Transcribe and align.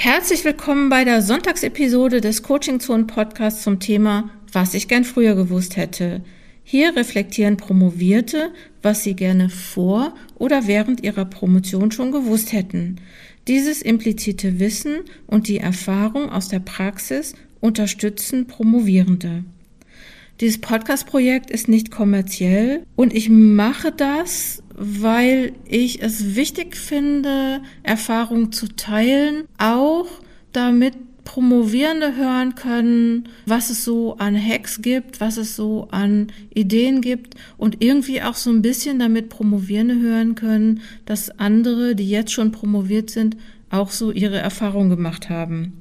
Herzlich 0.00 0.44
willkommen 0.44 0.90
bei 0.90 1.02
der 1.02 1.22
Sonntagsepisode 1.22 2.20
des 2.20 2.44
Coaching 2.44 2.78
Zone 2.78 3.06
Podcasts 3.06 3.64
zum 3.64 3.80
Thema 3.80 4.30
Was 4.52 4.74
ich 4.74 4.86
gern 4.86 5.02
früher 5.02 5.34
gewusst 5.34 5.76
hätte. 5.76 6.22
Hier 6.62 6.94
reflektieren 6.94 7.56
Promovierte, 7.56 8.52
was 8.80 9.02
sie 9.02 9.14
gerne 9.14 9.50
vor 9.50 10.14
oder 10.36 10.68
während 10.68 11.02
ihrer 11.02 11.24
Promotion 11.24 11.90
schon 11.90 12.12
gewusst 12.12 12.52
hätten. 12.52 13.00
Dieses 13.48 13.82
implizite 13.82 14.60
Wissen 14.60 15.00
und 15.26 15.48
die 15.48 15.58
Erfahrung 15.58 16.30
aus 16.30 16.46
der 16.46 16.60
Praxis 16.60 17.34
unterstützen 17.58 18.46
Promovierende. 18.46 19.42
Dieses 20.40 20.60
Podcast-Projekt 20.60 21.50
ist 21.50 21.66
nicht 21.66 21.90
kommerziell 21.90 22.84
und 22.94 23.12
ich 23.12 23.30
mache 23.30 23.90
das, 23.90 24.62
weil 24.78 25.52
ich 25.64 26.02
es 26.02 26.36
wichtig 26.36 26.76
finde, 26.76 27.60
Erfahrungen 27.82 28.52
zu 28.52 28.68
teilen, 28.68 29.44
auch 29.58 30.06
damit 30.52 30.94
Promovierende 31.24 32.16
hören 32.16 32.54
können, 32.54 33.28
was 33.44 33.68
es 33.68 33.84
so 33.84 34.16
an 34.16 34.34
Hacks 34.34 34.80
gibt, 34.80 35.20
was 35.20 35.36
es 35.36 35.56
so 35.56 35.88
an 35.90 36.28
Ideen 36.54 37.02
gibt 37.02 37.34
und 37.58 37.82
irgendwie 37.84 38.22
auch 38.22 38.34
so 38.34 38.48
ein 38.48 38.62
bisschen 38.62 38.98
damit 38.98 39.28
Promovierende 39.28 40.00
hören 40.00 40.36
können, 40.36 40.80
dass 41.04 41.38
andere, 41.38 41.94
die 41.94 42.08
jetzt 42.08 42.32
schon 42.32 42.50
promoviert 42.50 43.10
sind, 43.10 43.36
auch 43.68 43.90
so 43.90 44.10
ihre 44.10 44.38
Erfahrungen 44.38 44.88
gemacht 44.88 45.28
haben. 45.28 45.74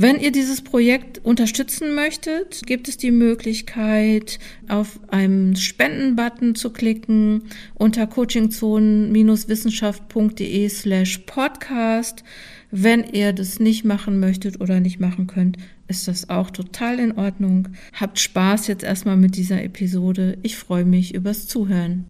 Wenn 0.00 0.20
ihr 0.20 0.30
dieses 0.30 0.62
Projekt 0.62 1.24
unterstützen 1.24 1.96
möchtet, 1.96 2.64
gibt 2.66 2.86
es 2.86 2.98
die 2.98 3.10
Möglichkeit, 3.10 4.38
auf 4.68 5.00
einen 5.08 5.56
Spenden-Button 5.56 6.54
zu 6.54 6.70
klicken 6.70 7.42
unter 7.74 8.06
coachingzonen-wissenschaft.de 8.06 10.68
slash 10.68 11.18
podcast. 11.26 12.22
Wenn 12.70 13.02
ihr 13.12 13.32
das 13.32 13.58
nicht 13.58 13.84
machen 13.84 14.20
möchtet 14.20 14.60
oder 14.60 14.78
nicht 14.78 15.00
machen 15.00 15.26
könnt, 15.26 15.56
ist 15.88 16.06
das 16.06 16.30
auch 16.30 16.52
total 16.52 17.00
in 17.00 17.18
Ordnung. 17.18 17.66
Habt 17.92 18.20
Spaß 18.20 18.68
jetzt 18.68 18.84
erstmal 18.84 19.16
mit 19.16 19.34
dieser 19.34 19.64
Episode. 19.64 20.38
Ich 20.44 20.54
freue 20.54 20.84
mich 20.84 21.12
übers 21.12 21.48
Zuhören. 21.48 22.06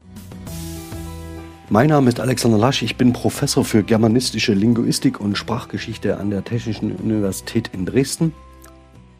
Mein 1.70 1.90
Name 1.90 2.08
ist 2.08 2.18
Alexander 2.18 2.56
Lasch, 2.56 2.80
ich 2.80 2.96
bin 2.96 3.12
Professor 3.12 3.62
für 3.62 3.82
germanistische 3.82 4.54
Linguistik 4.54 5.20
und 5.20 5.36
Sprachgeschichte 5.36 6.16
an 6.16 6.30
der 6.30 6.42
Technischen 6.42 6.92
Universität 6.92 7.68
in 7.74 7.84
Dresden. 7.84 8.32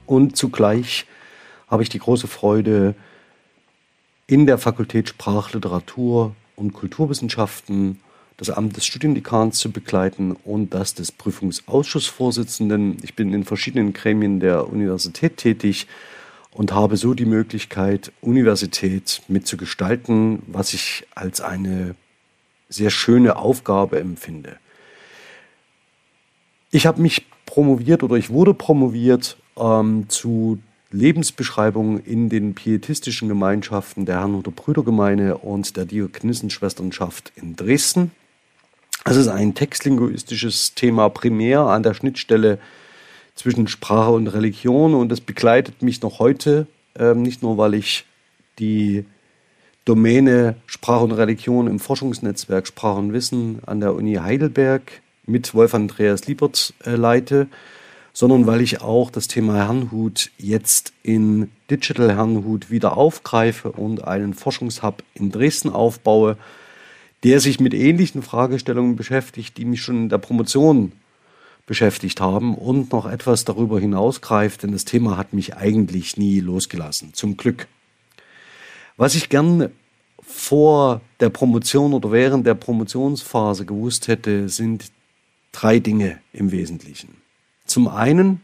Und 0.07 0.35
zugleich 0.35 1.05
habe 1.67 1.83
ich 1.83 1.91
die 1.91 1.99
große 1.99 2.27
Freude, 2.27 2.95
in 4.27 4.47
der 4.47 4.57
Fakultät 4.57 5.11
Sprachliteratur 5.11 6.35
und 6.57 6.73
Kulturwissenschaften 6.73 8.01
das 8.39 8.49
Amt 8.49 8.79
des 8.79 8.87
Studiendekans 8.87 9.59
zu 9.59 9.71
begleiten 9.71 10.33
und 10.33 10.73
das 10.73 10.95
des 10.95 11.13
Prüfungsausschussvorsitzenden. 11.13 12.97
Ich 13.03 13.15
bin 13.15 13.35
in 13.35 13.45
verschiedenen 13.45 13.93
Gremien 13.93 14.41
der 14.41 14.69
Universität 14.71 15.37
tätig 15.37 15.87
und 16.51 16.73
habe 16.73 16.97
so 16.97 17.13
die 17.13 17.27
Möglichkeit, 17.27 18.11
Universität 18.23 19.21
mitzugestalten, 19.29 20.43
was 20.47 20.73
ich 20.73 21.07
als 21.15 21.43
eine 21.43 21.95
sehr 22.69 22.91
schöne 22.91 23.37
Aufgabe 23.37 23.99
empfinde. 23.99 24.57
Ich 26.71 26.87
habe 26.87 27.01
mich 27.01 27.27
promoviert 27.47 28.03
oder 28.03 28.17
ich 28.17 28.31
wurde 28.31 28.53
promoviert 28.53 29.39
ähm, 29.57 30.07
zu 30.09 30.59
Lebensbeschreibungen 30.91 32.01
in 32.05 32.29
den 32.29 32.55
pietistischen 32.55 33.29
Gemeinschaften 33.29 34.07
der 34.07 34.21
Herrnhuter 34.21 34.51
Brüdergemeine 34.51 35.39
und 35.39 35.77
der 35.77 35.85
Diakonissenschwesternschaft 35.85 37.33
in 37.37 37.57
Dresden. 37.57 38.11
Es 39.05 39.17
ist 39.17 39.29
ein 39.29 39.55
textlinguistisches 39.55 40.75
Thema 40.75 41.09
primär 41.09 41.61
an 41.61 41.83
der 41.83 41.95
Schnittstelle 41.95 42.59
zwischen 43.35 43.69
Sprache 43.69 44.11
und 44.11 44.27
Religion 44.29 44.95
und 44.95 45.13
es 45.13 45.21
begleitet 45.21 45.83
mich 45.83 46.03
noch 46.03 46.19
heute, 46.19 46.67
äh, 46.99 47.15
nicht 47.15 47.43
nur 47.43 47.57
weil 47.57 47.75
ich 47.75 48.05
die 48.59 49.05
Domäne 49.89 50.57
Sprache 50.67 51.05
und 51.05 51.13
Religion 51.13 51.67
im 51.67 51.79
Forschungsnetzwerk 51.79 52.67
Sprache 52.67 52.99
und 52.99 53.15
Wissen 53.15 53.61
an 53.65 53.81
der 53.81 53.95
Uni 53.95 54.17
Heidelberg 54.17 54.83
mit 55.25 55.55
Wolf 55.55 55.73
Andreas 55.73 56.27
Liebert 56.27 56.75
äh, 56.85 56.91
leite, 56.91 57.47
sondern 58.13 58.47
weil 58.47 58.61
ich 58.61 58.83
auch 58.83 59.11
das 59.11 59.29
Thema 59.29 59.57
Herrnhut 59.57 60.31
jetzt 60.37 60.93
in 61.03 61.51
Digital 61.71 62.15
Herrnhut 62.15 62.71
wieder 62.71 62.99
aufgreife 62.99 63.73
und 63.73 64.05
einen 64.05 64.35
Forschungshub 64.35 65.03
in 65.15 65.33
Dresden 65.33 65.71
aufbaue, 65.71 66.37
der 67.25 67.41
sich 67.41 67.59
mit 67.59 67.73
ähnlichen 67.73 68.21
Fragestellungen 68.21 68.95
beschäftigt, 68.95 69.57
die 69.57 69.65
mich 69.65 69.81
schon 69.81 70.03
in 70.03 70.09
der 70.11 70.19
Promotion 70.19 70.93
beschäftigt 71.65 72.21
haben 72.21 72.55
und 72.55 72.93
noch 72.93 73.11
etwas 73.11 73.47
darüber 73.47 73.81
hinausgreift, 73.81 74.65
denn 74.65 74.73
das 74.73 74.85
Thema 74.85 75.17
hat 75.17 75.33
mich 75.33 75.57
eigentlich 75.57 76.19
nie 76.19 76.41
losgelassen, 76.41 77.15
zum 77.15 77.39
Glück. 77.39 77.69
Was 78.99 79.15
ich 79.15 79.29
gern 79.29 79.71
vor 80.21 81.01
der 81.21 81.31
Promotion 81.31 81.95
oder 81.95 82.11
während 82.11 82.45
der 82.47 82.57
Promotionsphase 82.57 83.65
gewusst 83.65 84.09
hätte, 84.09 84.49
sind 84.49 84.91
drei 85.53 85.79
Dinge 85.79 86.19
im 86.33 86.51
Wesentlichen. 86.51 87.17
Zum 87.65 87.87
einen 87.87 88.41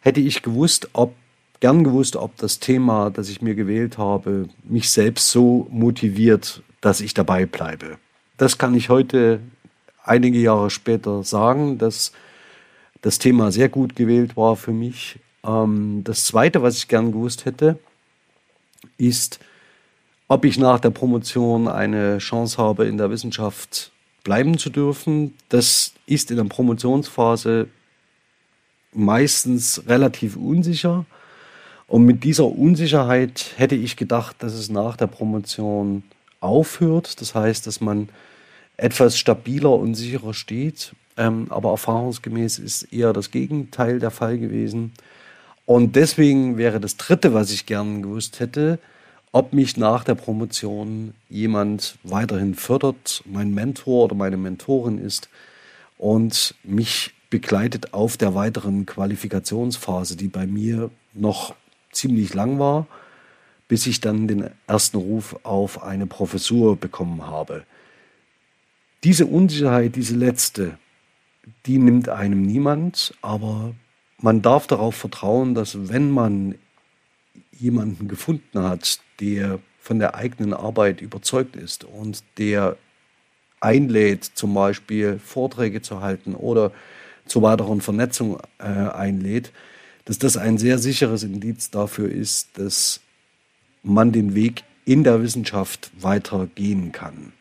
hätte 0.00 0.20
ich 0.20 0.42
gewusst, 0.42 0.88
ob 0.92 1.14
gern 1.58 1.82
gewusst, 1.82 2.14
ob 2.14 2.36
das 2.36 2.60
Thema, 2.60 3.10
das 3.10 3.28
ich 3.28 3.42
mir 3.42 3.56
gewählt 3.56 3.98
habe, 3.98 4.48
mich 4.62 4.90
selbst 4.90 5.28
so 5.28 5.66
motiviert, 5.70 6.62
dass 6.80 7.00
ich 7.00 7.12
dabei 7.12 7.44
bleibe. 7.44 7.98
Das 8.36 8.58
kann 8.58 8.76
ich 8.76 8.90
heute 8.90 9.40
einige 10.04 10.38
Jahre 10.38 10.70
später 10.70 11.24
sagen, 11.24 11.78
dass 11.78 12.12
das 13.02 13.18
Thema 13.18 13.50
sehr 13.50 13.68
gut 13.68 13.96
gewählt 13.96 14.36
war 14.36 14.54
für 14.54 14.72
mich. 14.72 15.18
Ähm, 15.44 16.02
das 16.04 16.26
Zweite, 16.26 16.62
was 16.62 16.76
ich 16.76 16.86
gern 16.86 17.10
gewusst 17.10 17.44
hätte, 17.44 17.80
ist, 18.96 19.40
ob 20.30 20.44
ich 20.44 20.58
nach 20.58 20.78
der 20.78 20.90
Promotion 20.90 21.66
eine 21.66 22.18
Chance 22.18 22.56
habe, 22.56 22.86
in 22.86 22.98
der 22.98 23.10
Wissenschaft 23.10 23.90
bleiben 24.22 24.58
zu 24.58 24.70
dürfen. 24.70 25.34
Das 25.48 25.92
ist 26.06 26.30
in 26.30 26.36
der 26.36 26.44
Promotionsphase 26.44 27.66
meistens 28.92 29.82
relativ 29.88 30.36
unsicher. 30.36 31.04
Und 31.88 32.04
mit 32.04 32.22
dieser 32.22 32.46
Unsicherheit 32.46 33.54
hätte 33.56 33.74
ich 33.74 33.96
gedacht, 33.96 34.36
dass 34.38 34.52
es 34.52 34.70
nach 34.70 34.96
der 34.96 35.08
Promotion 35.08 36.04
aufhört. 36.38 37.20
Das 37.20 37.34
heißt, 37.34 37.66
dass 37.66 37.80
man 37.80 38.08
etwas 38.76 39.18
stabiler 39.18 39.72
und 39.72 39.96
sicherer 39.96 40.32
steht. 40.32 40.92
Ähm, 41.16 41.48
aber 41.50 41.70
erfahrungsgemäß 41.70 42.60
ist 42.60 42.84
eher 42.92 43.12
das 43.12 43.32
Gegenteil 43.32 43.98
der 43.98 44.12
Fall 44.12 44.38
gewesen. 44.38 44.92
Und 45.66 45.96
deswegen 45.96 46.56
wäre 46.56 46.78
das 46.78 46.96
Dritte, 46.96 47.34
was 47.34 47.50
ich 47.50 47.66
gern 47.66 48.02
gewusst 48.02 48.38
hätte, 48.38 48.78
ob 49.32 49.52
mich 49.52 49.76
nach 49.76 50.04
der 50.04 50.14
Promotion 50.14 51.14
jemand 51.28 51.98
weiterhin 52.02 52.54
fördert, 52.54 53.22
mein 53.26 53.54
Mentor 53.54 54.04
oder 54.06 54.14
meine 54.14 54.36
Mentorin 54.36 54.98
ist 54.98 55.28
und 55.98 56.54
mich 56.64 57.12
begleitet 57.30 57.94
auf 57.94 58.16
der 58.16 58.34
weiteren 58.34 58.86
Qualifikationsphase, 58.86 60.16
die 60.16 60.28
bei 60.28 60.46
mir 60.46 60.90
noch 61.14 61.54
ziemlich 61.92 62.34
lang 62.34 62.58
war, 62.58 62.86
bis 63.68 63.86
ich 63.86 64.00
dann 64.00 64.26
den 64.26 64.50
ersten 64.66 64.96
Ruf 64.96 65.36
auf 65.44 65.82
eine 65.82 66.06
Professur 66.06 66.76
bekommen 66.76 67.26
habe. 67.26 67.64
Diese 69.04 69.26
Unsicherheit, 69.26 69.94
diese 69.94 70.16
letzte, 70.16 70.76
die 71.66 71.78
nimmt 71.78 72.08
einem 72.08 72.42
niemand, 72.42 73.14
aber 73.22 73.74
man 74.18 74.42
darf 74.42 74.66
darauf 74.66 74.96
vertrauen, 74.96 75.54
dass 75.54 75.88
wenn 75.88 76.10
man 76.10 76.56
jemanden 77.52 78.08
gefunden 78.08 78.62
hat, 78.62 79.00
der 79.20 79.58
von 79.80 79.98
der 79.98 80.14
eigenen 80.14 80.54
Arbeit 80.54 81.00
überzeugt 81.00 81.56
ist 81.56 81.84
und 81.84 82.22
der 82.38 82.76
einlädt, 83.60 84.24
zum 84.24 84.54
Beispiel 84.54 85.18
Vorträge 85.18 85.82
zu 85.82 86.00
halten 86.00 86.34
oder 86.34 86.72
zur 87.26 87.42
weiteren 87.42 87.80
Vernetzung 87.80 88.38
äh, 88.58 88.64
einlädt, 88.64 89.52
dass 90.04 90.18
das 90.18 90.36
ein 90.36 90.58
sehr 90.58 90.78
sicheres 90.78 91.22
Indiz 91.22 91.70
dafür 91.70 92.10
ist, 92.10 92.58
dass 92.58 93.00
man 93.82 94.12
den 94.12 94.34
Weg 94.34 94.64
in 94.84 95.04
der 95.04 95.22
Wissenschaft 95.22 95.90
weitergehen 96.00 96.92
kann. 96.92 97.32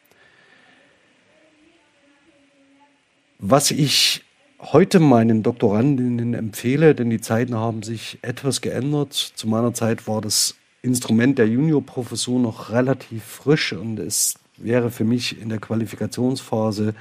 Was 3.39 3.71
ich 3.71 4.23
heute 4.59 4.99
meinen 4.99 5.43
Doktorandinnen 5.43 6.33
empfehle, 6.33 6.93
denn 6.93 7.09
die 7.09 7.21
Zeiten 7.21 7.55
haben 7.55 7.83
sich 7.83 8.19
etwas 8.21 8.61
geändert. 8.61 9.13
Zu 9.13 9.47
meiner 9.47 9.73
Zeit 9.73 10.07
war 10.07 10.21
das 10.21 10.55
Instrument 10.81 11.37
der 11.37 11.47
Juniorprofessur 11.47 12.39
noch 12.39 12.69
relativ 12.69 13.23
frisch 13.23 13.73
und 13.73 13.99
es 13.99 14.35
wäre 14.57 14.91
für 14.91 15.03
mich 15.05 15.39
in 15.39 15.49
der 15.49 15.59
Qualifikationsphase 15.59 16.93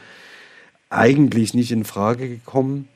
eigentlich 0.90 1.54
nicht 1.54 1.70
in 1.72 1.84
Frage 1.84 2.28
gekommen. 2.28 2.88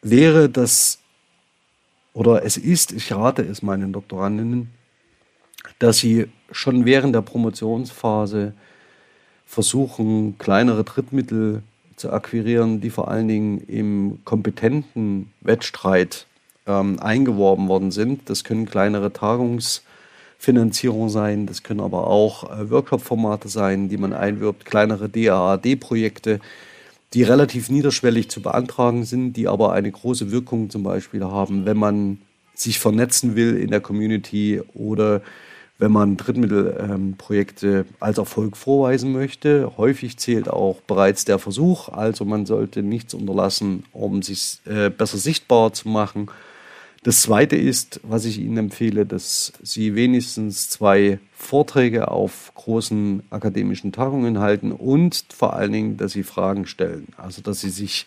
Wäre 0.00 0.48
das 0.48 0.98
oder 2.14 2.44
es 2.44 2.56
ist, 2.56 2.92
ich 2.92 3.12
rate 3.12 3.42
es 3.42 3.62
meinen 3.62 3.92
Doktorandinnen, 3.92 4.70
dass 5.78 5.98
sie 5.98 6.26
schon 6.50 6.84
während 6.84 7.14
der 7.14 7.22
Promotionsphase 7.22 8.52
versuchen, 9.46 10.36
kleinere 10.38 10.84
Drittmittel 10.84 11.62
zu 12.02 12.12
akquirieren, 12.12 12.80
die 12.80 12.90
vor 12.90 13.08
allen 13.08 13.28
Dingen 13.28 13.58
im 13.66 14.18
kompetenten 14.24 15.32
Wettstreit 15.40 16.26
ähm, 16.66 16.98
eingeworben 17.00 17.68
worden 17.68 17.92
sind. 17.92 18.28
Das 18.28 18.44
können 18.44 18.66
kleinere 18.66 19.12
Tagungsfinanzierungen 19.12 21.08
sein, 21.08 21.46
das 21.46 21.62
können 21.62 21.80
aber 21.80 22.08
auch 22.08 22.50
äh, 22.50 22.70
Workshop-Formate 22.70 23.48
sein, 23.48 23.88
die 23.88 23.96
man 23.96 24.12
einwirbt, 24.12 24.64
kleinere 24.64 25.08
DAAD-Projekte, 25.08 26.40
die 27.14 27.22
relativ 27.22 27.70
niederschwellig 27.70 28.28
zu 28.28 28.42
beantragen 28.42 29.04
sind, 29.04 29.34
die 29.34 29.46
aber 29.46 29.72
eine 29.72 29.90
große 29.90 30.32
Wirkung 30.32 30.70
zum 30.70 30.82
Beispiel 30.82 31.22
haben, 31.24 31.66
wenn 31.66 31.76
man 31.76 32.18
sich 32.54 32.80
vernetzen 32.80 33.36
will 33.36 33.56
in 33.56 33.70
der 33.70 33.80
Community 33.80 34.60
oder 34.74 35.22
wenn 35.82 35.90
man 35.90 36.16
Drittmittelprojekte 36.16 37.66
ähm, 37.66 37.94
als 37.98 38.18
Erfolg 38.18 38.56
vorweisen 38.56 39.10
möchte. 39.10 39.72
Häufig 39.76 40.16
zählt 40.16 40.48
auch 40.48 40.80
bereits 40.82 41.24
der 41.24 41.40
Versuch, 41.40 41.88
also 41.88 42.24
man 42.24 42.46
sollte 42.46 42.84
nichts 42.84 43.14
unterlassen, 43.14 43.82
um 43.90 44.22
sich 44.22 44.60
äh, 44.64 44.90
besser 44.90 45.18
sichtbar 45.18 45.72
zu 45.72 45.88
machen. 45.88 46.30
Das 47.02 47.22
Zweite 47.22 47.56
ist, 47.56 47.98
was 48.04 48.26
ich 48.26 48.38
Ihnen 48.38 48.58
empfehle, 48.58 49.06
dass 49.06 49.54
Sie 49.60 49.96
wenigstens 49.96 50.70
zwei 50.70 51.18
Vorträge 51.32 52.12
auf 52.12 52.52
großen 52.54 53.24
akademischen 53.30 53.90
Tagungen 53.90 54.38
halten 54.38 54.70
und 54.70 55.24
vor 55.34 55.54
allen 55.54 55.72
Dingen, 55.72 55.96
dass 55.96 56.12
Sie 56.12 56.22
Fragen 56.22 56.66
stellen. 56.66 57.08
Also, 57.16 57.42
dass 57.42 57.60
Sie 57.60 57.70
sich 57.70 58.06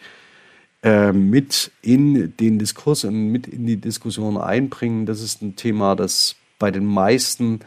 äh, 0.82 1.12
mit 1.12 1.72
in 1.82 2.38
den 2.38 2.58
Diskurs 2.58 3.04
und 3.04 3.34
mit 3.34 3.48
in 3.48 3.66
die 3.66 3.76
Diskussion 3.82 4.38
einbringen. 4.38 5.06
Das 5.06 5.22
ist 5.22 5.42
ein 5.42 5.58
Thema, 5.58 5.98
das 5.98 6.38
bei 6.60 6.72
den 6.72 6.86
meisten 6.86 7.60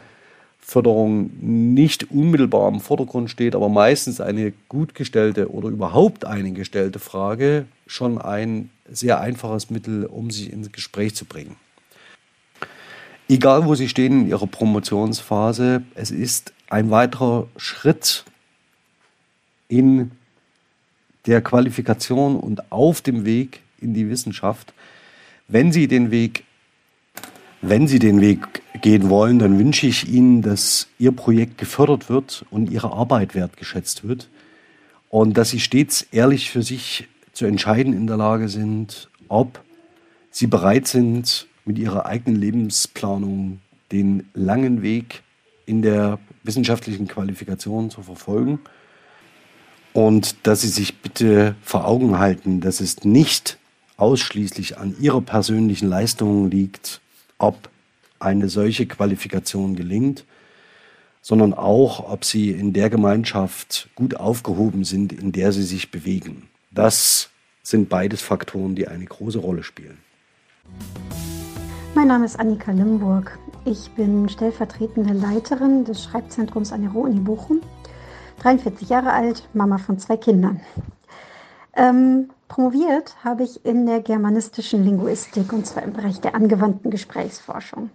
Förderungen 0.59 1.73
nicht 1.73 2.11
unmittelbar 2.11 2.69
im 2.69 2.79
Vordergrund 2.79 3.29
steht, 3.29 3.55
aber 3.55 3.69
meistens 3.69 4.21
eine 4.21 4.53
gut 4.67 4.93
gestellte 4.93 5.51
oder 5.51 5.69
überhaupt 5.69 6.25
eine 6.25 6.51
gestellte 6.51 6.99
Frage 6.99 7.65
schon 7.87 8.19
ein 8.19 8.69
sehr 8.87 9.19
einfaches 9.19 9.69
Mittel, 9.69 10.05
um 10.05 10.29
sich 10.29 10.51
ins 10.51 10.71
Gespräch 10.71 11.15
zu 11.15 11.25
bringen. 11.25 11.55
Egal, 13.27 13.65
wo 13.65 13.75
Sie 13.75 13.89
stehen 13.89 14.21
in 14.21 14.27
Ihrer 14.27 14.47
Promotionsphase, 14.47 15.83
es 15.95 16.11
ist 16.11 16.53
ein 16.69 16.91
weiterer 16.91 17.47
Schritt 17.57 18.25
in 19.67 20.11
der 21.25 21.41
Qualifikation 21.41 22.35
und 22.35 22.71
auf 22.71 23.01
dem 23.01 23.25
Weg 23.25 23.61
in 23.79 23.93
die 23.93 24.09
Wissenschaft, 24.09 24.73
wenn 25.47 25.71
Sie 25.71 25.87
den 25.87 26.11
Weg 26.11 26.43
wenn 27.61 27.87
Sie 27.87 27.99
den 27.99 28.21
Weg 28.21 28.61
gehen 28.81 29.09
wollen, 29.09 29.39
dann 29.39 29.59
wünsche 29.59 29.87
ich 29.87 30.07
Ihnen, 30.07 30.41
dass 30.41 30.87
Ihr 30.97 31.11
Projekt 31.11 31.57
gefördert 31.57 32.09
wird 32.09 32.45
und 32.51 32.69
Ihre 32.71 32.91
Arbeit 32.91 33.35
wertgeschätzt 33.35 34.07
wird. 34.07 34.29
Und 35.09 35.37
dass 35.37 35.49
Sie 35.49 35.59
stets 35.59 36.03
ehrlich 36.11 36.51
für 36.51 36.61
sich 36.61 37.07
zu 37.33 37.45
entscheiden 37.45 37.93
in 37.93 38.07
der 38.07 38.17
Lage 38.17 38.49
sind, 38.49 39.09
ob 39.27 39.61
Sie 40.31 40.47
bereit 40.47 40.87
sind, 40.87 41.47
mit 41.65 41.77
Ihrer 41.77 42.05
eigenen 42.05 42.39
Lebensplanung 42.39 43.59
den 43.91 44.27
langen 44.33 44.81
Weg 44.81 45.23
in 45.65 45.81
der 45.81 46.19
wissenschaftlichen 46.43 47.07
Qualifikation 47.07 47.89
zu 47.89 48.01
verfolgen. 48.01 48.59
Und 49.93 50.35
dass 50.47 50.61
Sie 50.61 50.67
sich 50.67 50.97
bitte 50.99 51.55
vor 51.61 51.87
Augen 51.87 52.19
halten, 52.19 52.61
dass 52.61 52.79
es 52.79 53.03
nicht 53.03 53.57
ausschließlich 53.97 54.77
an 54.77 54.95
Ihrer 54.99 55.21
persönlichen 55.21 55.89
Leistung 55.89 56.49
liegt, 56.49 57.01
ob 57.37 57.69
eine 58.19 58.49
solche 58.49 58.85
Qualifikation 58.85 59.75
gelingt, 59.75 60.25
sondern 61.21 61.53
auch, 61.53 62.09
ob 62.09 62.25
sie 62.25 62.51
in 62.51 62.73
der 62.73 62.89
Gemeinschaft 62.89 63.89
gut 63.95 64.15
aufgehoben 64.15 64.83
sind, 64.83 65.13
in 65.13 65.31
der 65.31 65.51
sie 65.51 65.63
sich 65.63 65.91
bewegen. 65.91 66.47
Das 66.71 67.29
sind 67.63 67.89
beides 67.89 68.21
Faktoren, 68.21 68.75
die 68.75 68.87
eine 68.87 69.05
große 69.05 69.39
Rolle 69.39 69.63
spielen. 69.63 69.97
Mein 71.95 72.07
Name 72.07 72.25
ist 72.25 72.39
Annika 72.39 72.71
Limburg. 72.71 73.37
Ich 73.65 73.89
bin 73.91 74.29
stellvertretende 74.29 75.13
Leiterin 75.13 75.83
des 75.83 76.03
Schreibzentrums 76.03 76.71
an 76.71 76.81
der 76.81 76.91
Ruhr-Uni 76.91 77.19
Bochum, 77.19 77.61
43 78.39 78.89
Jahre 78.89 79.11
alt, 79.11 79.49
Mama 79.53 79.77
von 79.77 79.99
zwei 79.99 80.15
Kindern. 80.15 80.61
Ähm, 81.75 82.29
Promoviert 82.49 83.15
habe 83.23 83.43
ich 83.43 83.63
in 83.63 83.85
der 83.85 84.01
germanistischen 84.01 84.83
Linguistik 84.83 85.53
und 85.53 85.67
zwar 85.67 85.83
im 85.83 85.93
Bereich 85.93 86.19
der 86.19 86.33
angewandten 86.33 86.89
Gesprächsforschung. 86.89 87.91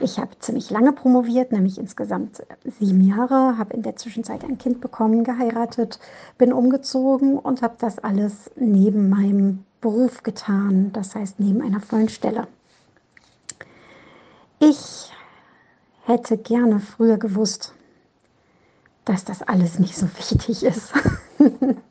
Ich 0.00 0.18
habe 0.18 0.38
ziemlich 0.40 0.70
lange 0.70 0.92
promoviert, 0.92 1.52
nämlich 1.52 1.78
insgesamt 1.78 2.42
sieben 2.78 3.06
Jahre, 3.06 3.56
habe 3.58 3.74
in 3.74 3.82
der 3.82 3.96
Zwischenzeit 3.96 4.44
ein 4.44 4.58
Kind 4.58 4.80
bekommen, 4.80 5.24
geheiratet, 5.24 6.00
bin 6.36 6.52
umgezogen 6.52 7.38
und 7.38 7.62
habe 7.62 7.76
das 7.78 7.98
alles 8.00 8.50
neben 8.56 9.08
meinem 9.08 9.64
Beruf 9.80 10.22
getan, 10.22 10.92
das 10.92 11.14
heißt 11.14 11.38
neben 11.38 11.62
einer 11.62 11.80
vollen 11.80 12.08
Stelle. 12.08 12.48
Ich 14.58 15.12
hätte 16.06 16.38
gerne 16.38 16.80
früher 16.80 17.18
gewusst, 17.18 17.72
dass 19.04 19.24
das 19.24 19.42
alles 19.42 19.78
nicht 19.78 19.96
so 19.96 20.06
wichtig 20.16 20.64
ist. 20.64 20.92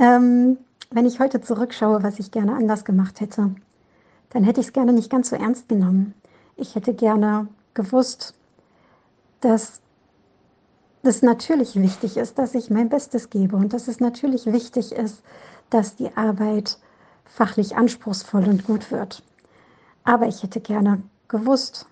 Ähm, 0.00 0.56
wenn 0.90 1.06
ich 1.06 1.20
heute 1.20 1.40
zurückschaue, 1.40 2.02
was 2.02 2.18
ich 2.18 2.30
gerne 2.30 2.54
anders 2.54 2.84
gemacht 2.84 3.20
hätte, 3.20 3.54
dann 4.30 4.44
hätte 4.44 4.60
ich 4.60 4.68
es 4.68 4.72
gerne 4.72 4.92
nicht 4.92 5.10
ganz 5.10 5.30
so 5.30 5.36
ernst 5.36 5.68
genommen. 5.68 6.14
Ich 6.60 6.74
hätte 6.74 6.92
gerne 6.92 7.48
gewusst, 7.72 8.34
dass 9.40 9.80
es 11.02 11.22
natürlich 11.22 11.74
wichtig 11.76 12.18
ist, 12.18 12.38
dass 12.38 12.54
ich 12.54 12.68
mein 12.68 12.90
Bestes 12.90 13.30
gebe 13.30 13.56
und 13.56 13.72
dass 13.72 13.88
es 13.88 13.98
natürlich 13.98 14.44
wichtig 14.44 14.92
ist, 14.92 15.22
dass 15.70 15.96
die 15.96 16.14
Arbeit 16.18 16.76
fachlich 17.24 17.76
anspruchsvoll 17.76 18.46
und 18.46 18.66
gut 18.66 18.90
wird. 18.90 19.22
Aber 20.04 20.26
ich 20.26 20.42
hätte 20.42 20.60
gerne 20.60 21.02
gewusst, 21.28 21.86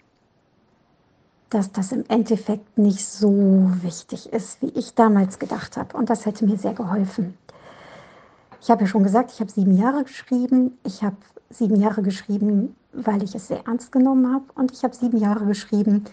dass 1.48 1.72
das 1.72 1.90
im 1.92 2.04
Endeffekt 2.08 2.76
nicht 2.76 3.06
so 3.06 3.70
wichtig 3.80 4.30
ist, 4.34 4.60
wie 4.60 4.68
ich 4.78 4.94
damals 4.94 5.38
gedacht 5.38 5.78
habe. 5.78 5.96
Und 5.96 6.10
das 6.10 6.26
hätte 6.26 6.44
mir 6.44 6.58
sehr 6.58 6.74
geholfen. 6.74 7.38
Ich 8.60 8.70
habe 8.70 8.82
ja 8.82 8.86
schon 8.86 9.02
gesagt, 9.02 9.32
ich 9.32 9.40
habe 9.40 9.50
sieben 9.50 9.76
Jahre 9.76 10.04
geschrieben. 10.04 10.78
Ich 10.84 11.02
habe 11.02 11.16
sieben 11.50 11.76
Jahre 11.76 12.02
geschrieben, 12.02 12.74
weil 12.92 13.22
ich 13.22 13.34
es 13.34 13.48
sehr 13.48 13.66
ernst 13.66 13.92
genommen 13.92 14.32
habe. 14.32 14.44
Und 14.54 14.72
ich 14.72 14.82
habe 14.82 14.94
sieben 14.94 15.18
Jahre 15.18 15.46
geschrieben, 15.46 16.04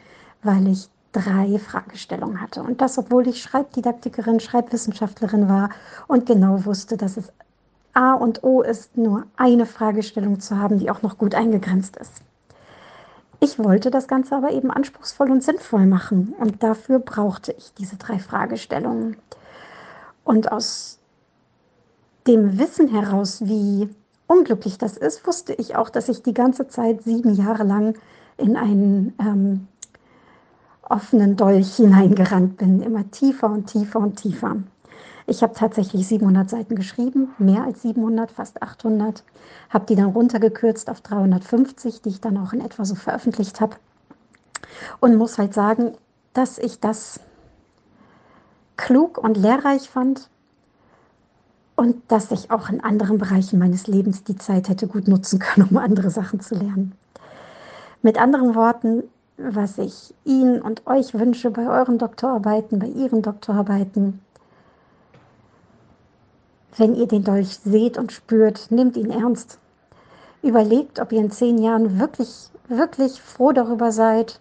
weil 0.43 0.67
ich 0.67 0.89
drei 1.11 1.57
Fragestellungen 1.59 2.41
hatte. 2.41 2.61
Und 2.61 2.81
das, 2.81 2.97
obwohl 2.97 3.27
ich 3.27 3.41
Schreibdidaktikerin, 3.41 4.39
Schreibwissenschaftlerin 4.39 5.47
war 5.47 5.69
und 6.07 6.25
genau 6.25 6.65
wusste, 6.65 6.97
dass 6.97 7.17
es 7.17 7.31
A 7.93 8.13
und 8.13 8.43
O 8.43 8.61
ist, 8.61 8.97
nur 8.97 9.25
eine 9.37 9.65
Fragestellung 9.65 10.41
zu 10.41 10.59
haben, 10.59 10.79
die 10.79 10.89
auch 10.89 11.01
noch 11.01 11.17
gut 11.17 11.33
eingegrenzt 11.33 11.95
ist. 11.95 12.11
Ich 13.39 13.57
wollte 13.57 13.91
das 13.91 14.07
Ganze 14.07 14.35
aber 14.35 14.51
eben 14.51 14.71
anspruchsvoll 14.71 15.31
und 15.31 15.43
sinnvoll 15.43 15.85
machen. 15.85 16.33
Und 16.37 16.63
dafür 16.63 16.99
brauchte 16.99 17.53
ich 17.53 17.73
diese 17.73 17.95
drei 17.95 18.19
Fragestellungen. 18.19 19.17
Und 20.25 20.51
aus 20.51 20.99
dem 22.27 22.57
Wissen 22.57 22.87
heraus, 22.87 23.41
wie 23.45 23.89
unglücklich 24.27 24.77
das 24.77 24.97
ist, 24.97 25.25
wusste 25.27 25.53
ich 25.53 25.75
auch, 25.75 25.89
dass 25.89 26.09
ich 26.09 26.23
die 26.23 26.33
ganze 26.33 26.67
Zeit 26.67 27.03
sieben 27.03 27.35
Jahre 27.35 27.63
lang 27.63 27.95
in 28.37 28.57
einen 28.57 29.13
ähm, 29.19 29.67
offenen 30.81 31.35
Dolch 31.35 31.75
hineingerannt 31.75 32.57
bin, 32.57 32.81
immer 32.81 33.09
tiefer 33.11 33.49
und 33.49 33.67
tiefer 33.67 33.99
und 33.99 34.15
tiefer. 34.15 34.57
Ich 35.27 35.41
habe 35.41 35.53
tatsächlich 35.53 36.07
700 36.07 36.49
Seiten 36.49 36.75
geschrieben, 36.75 37.29
mehr 37.39 37.63
als 37.63 37.81
700, 37.81 38.31
fast 38.31 38.61
800, 38.61 39.23
habe 39.69 39.85
die 39.87 39.95
dann 39.95 40.11
runtergekürzt 40.11 40.89
auf 40.89 41.01
350, 41.01 42.01
die 42.01 42.09
ich 42.09 42.21
dann 42.21 42.37
auch 42.37 42.53
in 42.53 42.61
etwa 42.61 42.85
so 42.85 42.93
veröffentlicht 42.93 43.59
habe. 43.59 43.77
Und 44.99 45.15
muss 45.15 45.37
halt 45.39 45.53
sagen, 45.53 45.93
dass 46.33 46.59
ich 46.59 46.79
das 46.79 47.19
klug 48.77 49.17
und 49.17 49.37
lehrreich 49.37 49.89
fand, 49.89 50.29
und 51.75 51.97
dass 52.07 52.31
ich 52.31 52.51
auch 52.51 52.69
in 52.69 52.81
anderen 52.81 53.17
Bereichen 53.17 53.59
meines 53.59 53.87
Lebens 53.87 54.23
die 54.23 54.37
Zeit 54.37 54.69
hätte 54.69 54.87
gut 54.87 55.07
nutzen 55.07 55.39
können, 55.39 55.67
um 55.69 55.77
andere 55.77 56.09
Sachen 56.09 56.39
zu 56.39 56.55
lernen. 56.55 56.93
Mit 58.01 58.19
anderen 58.21 58.55
Worten, 58.55 59.03
was 59.37 59.77
ich 59.77 60.13
Ihnen 60.23 60.61
und 60.61 60.87
euch 60.87 61.13
wünsche 61.13 61.51
bei 61.51 61.67
euren 61.67 61.97
Doktorarbeiten, 61.97 62.79
bei 62.79 62.87
Ihren 62.87 63.21
Doktorarbeiten, 63.21 64.21
wenn 66.77 66.95
ihr 66.95 67.07
den 67.07 67.23
Dolch 67.23 67.59
seht 67.63 67.97
und 67.97 68.11
spürt, 68.11 68.69
nehmt 68.69 68.97
ihn 68.97 69.09
ernst. 69.09 69.59
Überlegt, 70.41 70.99
ob 70.99 71.11
ihr 71.11 71.21
in 71.21 71.31
zehn 71.31 71.57
Jahren 71.57 71.99
wirklich, 71.99 72.49
wirklich 72.67 73.21
froh 73.21 73.53
darüber 73.53 73.91
seid, 73.91 74.39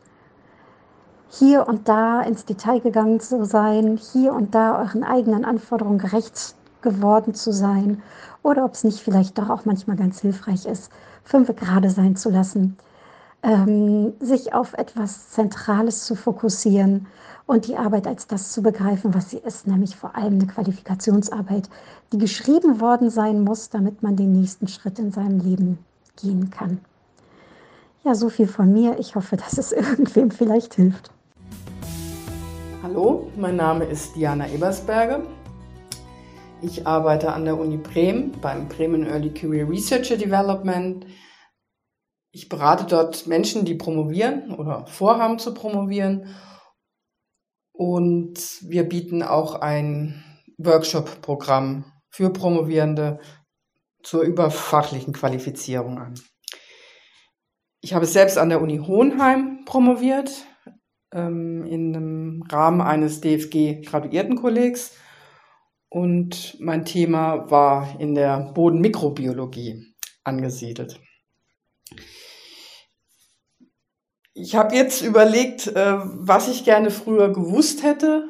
hier 1.28 1.66
und 1.66 1.88
da 1.88 2.22
ins 2.22 2.44
Detail 2.44 2.80
gegangen 2.80 3.20
zu 3.20 3.44
sein, 3.44 3.96
hier 3.96 4.32
und 4.32 4.54
da 4.54 4.80
euren 4.80 5.04
eigenen 5.04 5.44
Anforderungen 5.44 5.98
gerecht 5.98 6.56
geworden 6.84 7.34
zu 7.34 7.52
sein 7.52 8.00
oder 8.44 8.64
ob 8.64 8.74
es 8.74 8.84
nicht 8.84 9.00
vielleicht 9.00 9.36
doch 9.38 9.50
auch 9.50 9.64
manchmal 9.64 9.96
ganz 9.96 10.20
hilfreich 10.20 10.66
ist, 10.66 10.92
fünf 11.24 11.48
gerade 11.56 11.90
sein 11.90 12.14
zu 12.14 12.30
lassen. 12.30 12.76
ähm, 13.44 14.14
sich 14.20 14.54
auf 14.54 14.72
etwas 14.72 15.28
Zentrales 15.30 16.06
zu 16.06 16.16
fokussieren 16.16 17.06
und 17.46 17.68
die 17.68 17.76
Arbeit 17.76 18.06
als 18.06 18.26
das 18.26 18.52
zu 18.52 18.62
begreifen, 18.62 19.14
was 19.14 19.30
sie 19.30 19.36
ist, 19.36 19.66
nämlich 19.66 19.96
vor 19.96 20.16
allem 20.16 20.34
eine 20.34 20.46
Qualifikationsarbeit, 20.46 21.68
die 22.12 22.18
geschrieben 22.18 22.80
worden 22.80 23.10
sein 23.10 23.44
muss, 23.44 23.68
damit 23.68 24.02
man 24.02 24.16
den 24.16 24.32
nächsten 24.32 24.66
Schritt 24.66 24.98
in 24.98 25.12
seinem 25.12 25.40
Leben 25.40 25.78
gehen 26.16 26.48
kann. 26.48 26.80
Ja, 28.02 28.14
so 28.14 28.30
viel 28.30 28.46
von 28.46 28.72
mir. 28.72 28.98
Ich 28.98 29.14
hoffe, 29.14 29.36
dass 29.36 29.58
es 29.58 29.72
irgendwem 29.72 30.30
vielleicht 30.30 30.74
hilft. 30.74 31.10
Hallo, 32.82 33.30
mein 33.36 33.56
Name 33.56 33.84
ist 33.84 34.16
Diana 34.16 34.48
Ebersberger. 34.48 35.20
Ich 36.62 36.87
arbeite 36.87 37.32
an 37.32 37.44
der 37.44 37.58
Uni 37.58 37.76
Bremen 37.76 38.32
beim 38.40 38.68
Bremen 38.68 39.06
Early 39.06 39.32
Career 39.32 39.68
Researcher 39.68 40.16
Development. 40.16 41.06
Ich 42.30 42.49
berate 42.49 42.84
dort 42.84 43.26
Menschen, 43.26 43.64
die 43.64 43.75
promovieren 43.75 44.54
oder 44.54 44.87
vorhaben 44.87 45.38
zu 45.38 45.52
promovieren. 45.52 46.34
Und 47.73 48.38
wir 48.62 48.88
bieten 48.88 49.23
auch 49.23 49.56
ein 49.56 50.25
Workshop-Programm 50.58 51.84
für 52.08 52.30
Promovierende 52.30 53.18
zur 54.02 54.23
überfachlichen 54.23 55.12
Qualifizierung 55.12 55.99
an. 55.99 56.14
Ich 57.80 57.92
habe 57.92 58.06
selbst 58.06 58.38
an 58.38 58.49
der 58.49 58.62
Uni 58.62 58.78
Hohenheim 58.78 59.64
promoviert 59.66 60.46
ähm, 61.12 61.64
in 61.66 61.94
einem 61.94 62.42
Rahmen 62.50 62.80
eines 62.80 63.20
DFG-Graduiertenkollegs. 63.20 64.92
Und 65.94 66.56
mein 66.58 66.84
Thema 66.84 67.48
war 67.52 68.00
in 68.00 68.16
der 68.16 68.50
Bodenmikrobiologie 68.52 69.94
angesiedelt. 70.24 71.00
Ich 74.32 74.56
habe 74.56 74.74
jetzt 74.74 75.02
überlegt, 75.02 75.68
äh, 75.68 75.98
was 76.02 76.48
ich 76.48 76.64
gerne 76.64 76.90
früher 76.90 77.32
gewusst 77.32 77.84
hätte. 77.84 78.26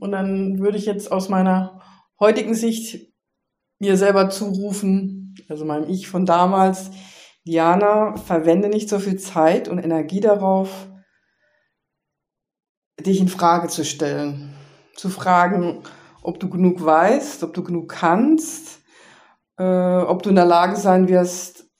Und 0.00 0.10
dann 0.10 0.58
würde 0.58 0.76
ich 0.76 0.86
jetzt 0.86 1.12
aus 1.12 1.28
meiner 1.28 1.80
heutigen 2.18 2.56
Sicht 2.56 3.12
mir 3.78 3.96
selber 3.96 4.28
zurufen, 4.28 5.36
also 5.48 5.64
meinem 5.64 5.88
Ich 5.88 6.08
von 6.08 6.26
damals, 6.26 6.90
Diana, 7.46 8.16
verwende 8.16 8.68
nicht 8.68 8.88
so 8.88 8.98
viel 8.98 9.20
Zeit 9.20 9.68
und 9.68 9.78
Energie 9.78 10.18
darauf, 10.18 10.88
dich 12.98 13.20
in 13.20 13.28
Frage 13.28 13.68
zu 13.68 13.84
stellen, 13.84 14.52
zu 14.96 15.10
fragen, 15.10 15.84
ob 16.24 16.40
du 16.40 16.48
genug 16.48 16.84
weißt, 16.84 17.44
ob 17.44 17.54
du 17.54 17.62
genug 17.62 17.90
kannst, 17.90 18.80
äh, 19.58 19.98
ob 19.98 20.22
du 20.22 20.30
in 20.30 20.36
der 20.36 20.46
Lage 20.46 20.76
sein 20.76 21.08
wirst, 21.08 21.70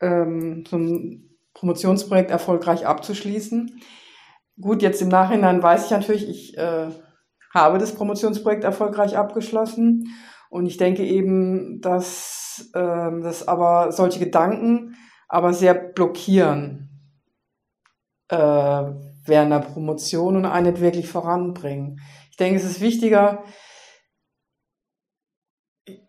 ähm, 0.00 0.64
so 0.68 0.76
ein 0.76 1.38
Promotionsprojekt 1.54 2.30
erfolgreich 2.30 2.86
abzuschließen. 2.86 3.80
Gut, 4.60 4.82
jetzt 4.82 5.00
im 5.00 5.08
Nachhinein 5.08 5.62
weiß 5.62 5.86
ich 5.86 5.90
natürlich, 5.90 6.28
ich 6.28 6.58
äh, 6.58 6.90
habe 7.52 7.78
das 7.78 7.94
Promotionsprojekt 7.94 8.62
erfolgreich 8.62 9.16
abgeschlossen 9.16 10.14
und 10.50 10.66
ich 10.66 10.76
denke 10.76 11.04
eben, 11.04 11.80
dass, 11.80 12.70
äh, 12.74 13.20
dass 13.22 13.48
aber 13.48 13.90
solche 13.90 14.18
Gedanken 14.18 14.96
aber 15.28 15.54
sehr 15.54 15.74
blockieren. 15.74 16.88
Äh, 18.28 18.92
während 19.24 19.52
der 19.52 19.60
Promotion 19.60 20.36
und 20.36 20.44
einen 20.46 20.72
nicht 20.72 20.80
wirklich 20.80 21.08
voranbringen. 21.08 22.00
Ich 22.40 22.46
denke, 22.46 22.58
es 22.58 22.64
ist 22.64 22.80
wichtiger, 22.80 23.44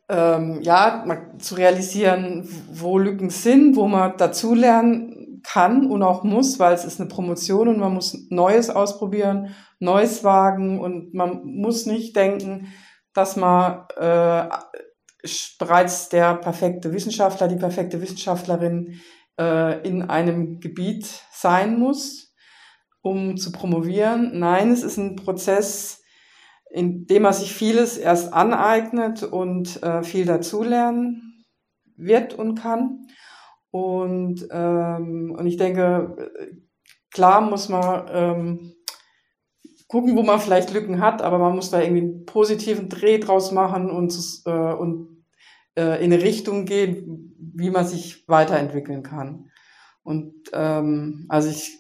ähm, 0.07 0.61
ja, 0.61 1.05
zu 1.39 1.55
realisieren, 1.55 2.47
wo 2.71 2.97
Lücken 2.97 3.29
sind, 3.29 3.75
wo 3.75 3.85
man 3.85 4.15
dazulernen 4.15 5.41
kann 5.43 5.91
und 5.91 6.03
auch 6.03 6.23
muss, 6.23 6.57
weil 6.57 6.73
es 6.73 6.85
ist 6.85 7.01
eine 7.01 7.09
Promotion 7.09 7.67
und 7.67 7.79
man 7.79 7.93
muss 7.93 8.17
Neues 8.29 8.69
ausprobieren, 8.69 9.53
Neues 9.79 10.23
wagen 10.23 10.79
und 10.79 11.13
man 11.13 11.43
muss 11.43 11.85
nicht 11.85 12.15
denken, 12.15 12.71
dass 13.13 13.35
man 13.35 13.87
äh, 13.97 14.47
bereits 15.59 16.07
der 16.07 16.35
perfekte 16.35 16.93
Wissenschaftler, 16.93 17.49
die 17.49 17.57
perfekte 17.57 17.99
Wissenschaftlerin 17.99 19.01
äh, 19.37 19.85
in 19.85 20.03
einem 20.03 20.61
Gebiet 20.61 21.09
sein 21.33 21.77
muss, 21.77 22.33
um 23.01 23.35
zu 23.35 23.51
promovieren. 23.51 24.39
Nein, 24.39 24.71
es 24.71 24.83
ist 24.83 24.95
ein 24.95 25.17
Prozess, 25.17 26.00
in 26.71 27.05
dem 27.05 27.23
man 27.23 27.33
sich 27.33 27.53
vieles 27.53 27.97
erst 27.97 28.33
aneignet 28.33 29.23
und 29.23 29.83
äh, 29.83 30.03
viel 30.03 30.25
dazulernen 30.25 31.45
wird 31.97 32.33
und 32.33 32.55
kann. 32.55 33.07
Und, 33.71 34.47
ähm, 34.51 35.35
und 35.37 35.45
ich 35.45 35.57
denke, 35.57 36.31
klar 37.11 37.41
muss 37.41 37.69
man 37.69 38.05
ähm, 38.11 38.73
gucken, 39.87 40.15
wo 40.15 40.23
man 40.23 40.39
vielleicht 40.39 40.73
Lücken 40.73 41.01
hat, 41.01 41.21
aber 41.21 41.37
man 41.37 41.55
muss 41.55 41.71
da 41.71 41.81
irgendwie 41.81 42.01
einen 42.01 42.25
positiven 42.25 42.87
Dreh 42.87 43.19
draus 43.19 43.51
machen 43.51 43.91
und, 43.91 44.17
äh, 44.45 44.73
und 44.73 45.25
äh, 45.75 46.03
in 46.03 46.13
eine 46.13 46.23
Richtung 46.23 46.65
gehen, 46.65 47.35
wie 47.53 47.69
man 47.69 47.85
sich 47.85 48.27
weiterentwickeln 48.27 49.03
kann. 49.03 49.49
Und 50.03 50.33
ähm, 50.53 51.25
also 51.27 51.49
ich 51.49 51.77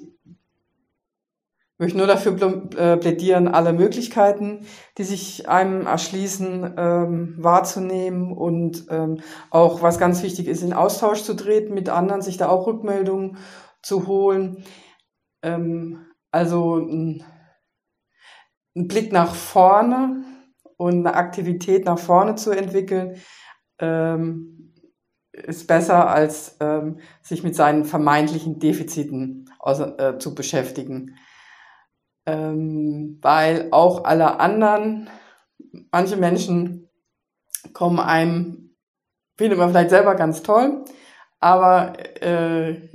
möchte 1.81 1.97
nur 1.97 2.05
dafür 2.05 2.33
äh, 2.77 2.95
plädieren, 2.97 3.47
alle 3.47 3.73
Möglichkeiten, 3.73 4.67
die 4.99 5.03
sich 5.03 5.49
einem 5.49 5.87
erschließen, 5.87 6.75
ähm, 6.77 7.35
wahrzunehmen 7.39 8.31
und 8.31 8.85
ähm, 8.91 9.21
auch, 9.49 9.81
was 9.81 9.97
ganz 9.97 10.21
wichtig 10.21 10.47
ist, 10.47 10.61
in 10.61 10.73
Austausch 10.73 11.23
zu 11.23 11.33
treten 11.33 11.73
mit 11.73 11.89
anderen, 11.89 12.21
sich 12.21 12.37
da 12.37 12.49
auch 12.49 12.67
Rückmeldungen 12.67 13.37
zu 13.81 14.05
holen. 14.05 14.63
Ähm, 15.41 16.05
also 16.29 16.77
ein, 16.77 17.23
ein, 18.75 18.87
Blick 18.87 19.11
nach 19.11 19.33
vorne 19.33 20.23
und 20.77 21.07
eine 21.07 21.15
Aktivität 21.15 21.85
nach 21.85 21.97
vorne 21.97 22.35
zu 22.35 22.51
entwickeln, 22.51 23.15
ähm, 23.79 24.75
ist 25.33 25.65
besser, 25.65 26.11
als 26.11 26.57
ähm, 26.59 26.99
sich 27.23 27.41
mit 27.41 27.55
seinen 27.55 27.85
vermeintlichen 27.85 28.59
Defiziten 28.59 29.49
äh, 29.65 30.19
zu 30.19 30.35
beschäftigen 30.35 31.15
ähm, 32.25 33.19
weil 33.21 33.69
auch 33.71 34.03
alle 34.03 34.39
anderen, 34.39 35.09
manche 35.91 36.17
Menschen 36.17 36.89
kommen 37.73 37.99
einem, 37.99 38.75
findet 39.37 39.57
man 39.57 39.69
vielleicht 39.69 39.89
selber 39.89 40.15
ganz 40.15 40.43
toll, 40.43 40.85
aber 41.39 41.93
äh, 42.21 42.89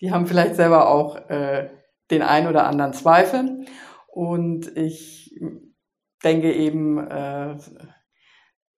die 0.00 0.12
haben 0.12 0.26
vielleicht 0.26 0.56
selber 0.56 0.88
auch 0.88 1.16
äh, 1.28 1.70
den 2.10 2.22
ein 2.22 2.46
oder 2.46 2.66
anderen 2.66 2.92
Zweifel. 2.92 3.66
Und 4.08 4.76
ich 4.76 5.38
denke 6.24 6.52
eben, 6.52 6.98
äh, 6.98 7.56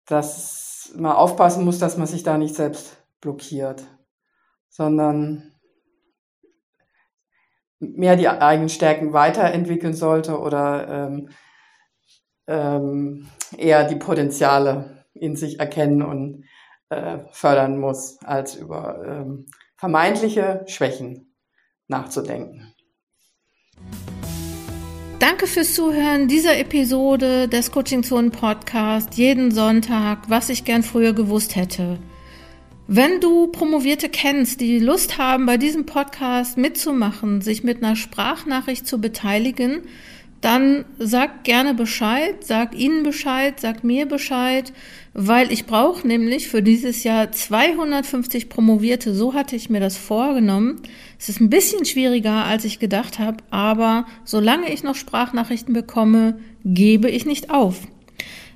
dass 0.06 0.92
man 0.96 1.12
aufpassen 1.12 1.64
muss, 1.64 1.78
dass 1.78 1.96
man 1.96 2.06
sich 2.06 2.22
da 2.22 2.38
nicht 2.38 2.54
selbst 2.54 2.96
blockiert, 3.20 3.84
sondern 4.68 5.52
mehr 7.78 8.16
die 8.16 8.28
eigenen 8.28 8.68
Stärken 8.68 9.12
weiterentwickeln 9.12 9.94
sollte 9.94 10.38
oder 10.38 10.88
ähm, 10.88 11.28
ähm, 12.46 13.28
eher 13.56 13.84
die 13.84 13.96
Potenziale 13.96 15.04
in 15.14 15.36
sich 15.36 15.60
erkennen 15.60 16.02
und 16.02 16.44
äh, 16.88 17.18
fördern 17.32 17.78
muss, 17.78 18.18
als 18.22 18.54
über 18.54 19.02
ähm, 19.06 19.46
vermeintliche 19.76 20.64
Schwächen 20.66 21.34
nachzudenken. 21.88 22.72
Danke 25.18 25.46
fürs 25.46 25.74
Zuhören 25.74 26.28
dieser 26.28 26.58
Episode 26.58 27.48
des 27.48 27.70
Coaching 27.70 28.02
Zone 28.02 28.30
Podcast 28.30 29.14
jeden 29.14 29.50
Sonntag, 29.50 30.28
was 30.28 30.50
ich 30.50 30.64
gern 30.64 30.82
früher 30.82 31.14
gewusst 31.14 31.56
hätte. 31.56 31.98
Wenn 32.88 33.20
du 33.20 33.48
Promovierte 33.48 34.08
kennst, 34.08 34.60
die 34.60 34.78
Lust 34.78 35.18
haben, 35.18 35.44
bei 35.44 35.56
diesem 35.56 35.86
Podcast 35.86 36.56
mitzumachen, 36.56 37.40
sich 37.40 37.64
mit 37.64 37.82
einer 37.82 37.96
Sprachnachricht 37.96 38.86
zu 38.86 39.00
beteiligen, 39.00 39.82
dann 40.40 40.84
sag 40.96 41.42
gerne 41.42 41.74
Bescheid, 41.74 42.44
sag 42.44 42.78
ihnen 42.78 43.02
Bescheid, 43.02 43.58
sag 43.58 43.82
mir 43.82 44.06
Bescheid, 44.06 44.72
weil 45.14 45.50
ich 45.50 45.66
brauche 45.66 46.06
nämlich 46.06 46.46
für 46.46 46.62
dieses 46.62 47.02
Jahr 47.02 47.32
250 47.32 48.48
Promovierte. 48.48 49.12
So 49.16 49.34
hatte 49.34 49.56
ich 49.56 49.68
mir 49.68 49.80
das 49.80 49.96
vorgenommen. 49.96 50.80
Es 51.18 51.28
ist 51.28 51.40
ein 51.40 51.50
bisschen 51.50 51.86
schwieriger, 51.86 52.44
als 52.44 52.64
ich 52.64 52.78
gedacht 52.78 53.18
habe, 53.18 53.38
aber 53.50 54.06
solange 54.24 54.72
ich 54.72 54.84
noch 54.84 54.94
Sprachnachrichten 54.94 55.74
bekomme, 55.74 56.38
gebe 56.64 57.10
ich 57.10 57.26
nicht 57.26 57.50
auf. 57.50 57.80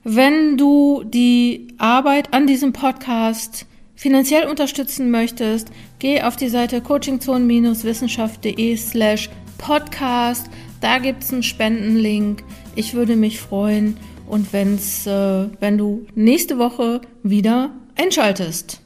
Wenn 0.05 0.57
du 0.57 1.03
die 1.05 1.67
Arbeit 1.79 2.33
an 2.33 2.47
diesem 2.47 2.73
Podcast 2.73 3.67
finanziell 4.00 4.49
unterstützen 4.49 5.11
möchtest, 5.11 5.69
geh 5.99 6.23
auf 6.23 6.37
die 6.37 6.49
Seite 6.49 6.80
coachingzone-wissenschaft.de 6.80 8.75
slash 8.78 9.28
podcast. 9.59 10.49
Da 10.80 10.99
gibt's 10.99 11.30
einen 11.30 11.42
Spendenlink. 11.42 12.42
Ich 12.75 12.95
würde 12.95 13.14
mich 13.14 13.40
freuen 13.40 13.99
und 14.26 14.54
wenn's, 14.54 15.07
äh, 15.07 15.49
wenn 15.61 15.76
du 15.76 16.07
nächste 16.14 16.57
Woche 16.57 17.02
wieder 17.23 17.73
einschaltest. 17.95 18.80